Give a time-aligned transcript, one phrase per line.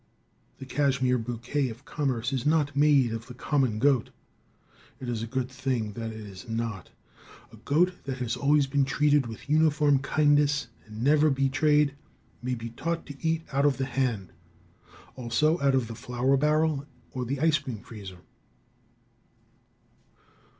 [0.57, 4.09] The cashmere bouquet of commerce is not made of the common goat.
[4.99, 6.89] It is a good thing that it is not.
[7.53, 11.93] A goat that has always been treated with uniform kindness and never betrayed,
[12.41, 14.33] may be taught to eat out of the hand.
[15.15, 18.21] Also out of the flour barrel or the ice cream freezer.